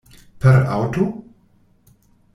[0.45, 1.05] Per aŭto?